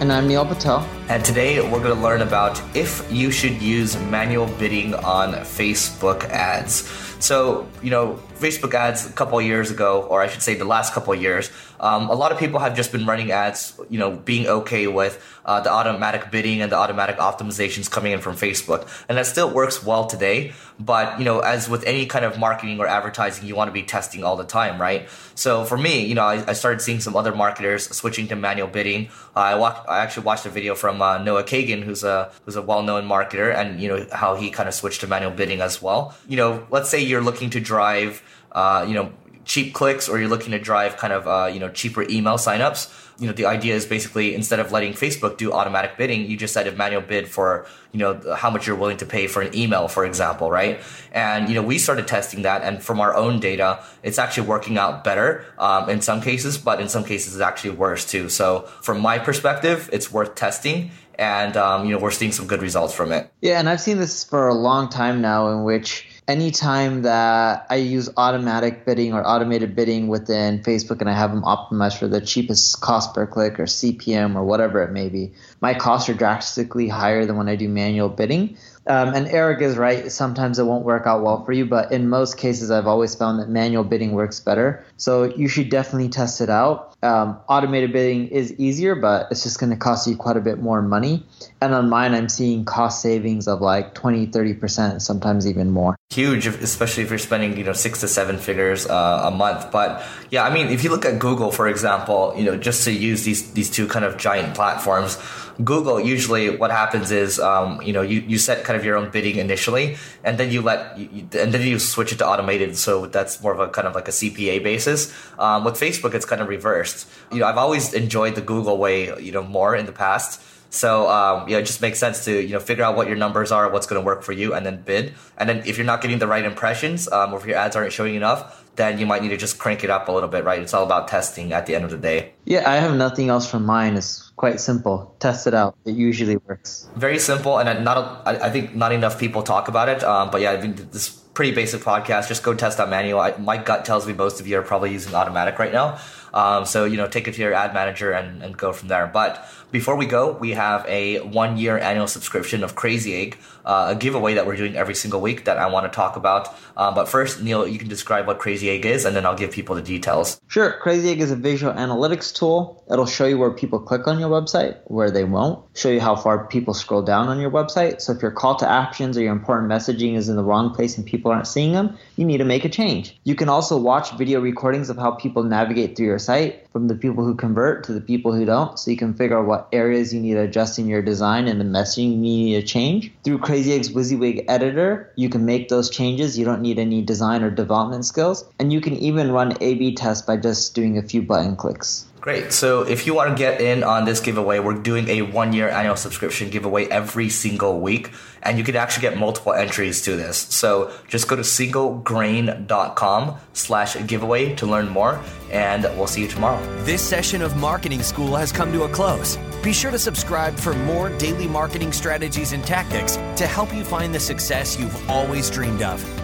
[0.00, 0.80] And I'm Neil Patel.
[1.08, 6.24] And today we're going to learn about if you should use manual bidding on Facebook
[6.24, 6.88] ads.
[7.20, 10.92] So, you know, Facebook ads a couple years ago, or I should say the last
[10.92, 14.46] couple years, um, a lot of people have just been running ads, you know, being
[14.46, 18.88] okay with uh, the automatic bidding and the automatic optimizations coming in from Facebook.
[19.08, 20.52] And that still works well today.
[20.78, 23.82] But, you know, as with any kind of marketing or advertising, you want to be
[23.82, 25.08] testing all the time, right?
[25.34, 28.68] So for me, you know, I, I started seeing some other marketers switching to manual
[28.68, 29.08] bidding.
[29.36, 32.56] Uh, I, walk, I actually watched a video from uh, Noah Kagan, who's a, who's
[32.56, 35.80] a well-known marketer and, you know, how he kind of switched to manual bidding as
[35.82, 36.14] well.
[36.28, 38.22] You know, let's say you're looking to drive
[38.54, 39.12] uh, you know,
[39.44, 42.92] cheap clicks or you're looking to drive kind of, uh, you know, cheaper email signups,
[43.18, 46.52] you know, the idea is basically instead of letting Facebook do automatic bidding, you just
[46.52, 49.54] set a manual bid for, you know, how much you're willing to pay for an
[49.54, 50.80] email, for example, right?
[51.12, 54.78] And, you know, we started testing that and from our own data, it's actually working
[54.78, 58.28] out better, um, in some cases, but in some cases it's actually worse too.
[58.28, 62.62] So from my perspective, it's worth testing and, um, you know, we're seeing some good
[62.62, 63.30] results from it.
[63.40, 63.58] Yeah.
[63.58, 68.08] And I've seen this for a long time now in which, anytime that I use
[68.16, 72.80] automatic bidding or automated bidding within Facebook and I have them optimized for the cheapest
[72.80, 77.26] cost per click or CPM or whatever it may be, my costs are drastically higher
[77.26, 78.56] than when I do manual bidding.
[78.86, 80.10] Um, and Eric is right.
[80.10, 83.40] Sometimes it won't work out well for you, but in most cases, I've always found
[83.40, 84.84] that manual bidding works better.
[84.96, 86.94] So you should definitely test it out.
[87.02, 90.58] Um, automated bidding is easier, but it's just going to cost you quite a bit
[90.58, 91.26] more money.
[91.60, 95.96] And on mine, I'm seeing cost savings of like 20, 30%, sometimes even more.
[96.10, 99.70] Huge, especially if you're spending, you know, six to seven figures uh, a month.
[99.70, 102.92] But yeah, I mean, if you look at Google, for example, you know, just to
[102.92, 105.18] use these, these two kind of giant platforms,
[105.62, 109.10] Google, usually what happens is, um, you know, you, you set kind of your own
[109.10, 112.76] bidding initially, and then you let, you, and then you switch it to automated.
[112.76, 115.12] So that's more of a kind of like a CPA basis.
[115.38, 117.08] Um, with Facebook, it's kind of reversed.
[117.32, 120.40] You know, I've always enjoyed the Google way, you know, more in the past.
[120.74, 123.70] So um, it just makes sense to you know figure out what your numbers are,
[123.70, 125.14] what's going to work for you, and then bid.
[125.38, 127.92] And then if you're not getting the right impressions, um, or if your ads aren't
[127.92, 130.60] showing enough, then you might need to just crank it up a little bit, right?
[130.60, 132.32] It's all about testing at the end of the day.
[132.44, 133.96] Yeah, I have nothing else from mine.
[133.96, 135.14] It's quite simple.
[135.20, 135.76] Test it out.
[135.84, 136.88] It usually works.
[136.96, 140.02] Very simple, and not I think not enough people talk about it.
[140.02, 142.28] Um, but yeah, I think this pretty basic podcast.
[142.28, 143.20] Just go test out manual.
[143.20, 145.98] I, my gut tells me most of you are probably using automatic right now.
[146.34, 149.06] Um, so you know, take it to your ad manager and, and go from there.
[149.06, 153.86] But before we go, we have a one year annual subscription of Crazy Egg, uh,
[153.90, 156.48] a giveaway that we're doing every single week that I want to talk about.
[156.76, 159.50] Uh, but first, Neil, you can describe what Crazy Egg is, and then I'll give
[159.50, 160.40] people the details.
[160.46, 160.72] Sure.
[160.80, 162.84] Crazy Egg is a visual analytics tool.
[162.88, 166.14] It'll show you where people click on your website, where they won't, show you how
[166.14, 168.00] far people scroll down on your website.
[168.00, 170.96] So if your call to actions or your important messaging is in the wrong place
[170.98, 173.18] and people aren't seeing them, you need to make a change.
[173.24, 176.94] You can also watch video recordings of how people navigate through your site, from the
[176.94, 180.12] people who convert to the people who don't, so you can figure out what areas
[180.12, 183.12] you need to adjust in your design and the messaging you need to change.
[183.22, 186.38] Through Crazy Egg's WYSIWYG editor, you can make those changes.
[186.38, 188.44] You don't need any design or development skills.
[188.58, 192.06] And you can even run A B tests by just doing a few button clicks.
[192.24, 192.54] Great.
[192.54, 195.68] So if you want to get in on this giveaway, we're doing a one year
[195.68, 198.12] annual subscription giveaway every single week.
[198.42, 200.38] And you can actually get multiple entries to this.
[200.38, 205.20] So just go to singlegrain.com slash giveaway to learn more.
[205.52, 206.64] And we'll see you tomorrow.
[206.84, 209.36] This session of Marketing School has come to a close.
[209.62, 214.14] Be sure to subscribe for more daily marketing strategies and tactics to help you find
[214.14, 216.23] the success you've always dreamed of.